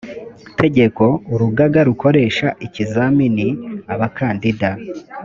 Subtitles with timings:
[0.59, 1.03] tegeko
[1.33, 3.47] urugaga rukoresha ikizamini
[3.93, 4.69] abakandida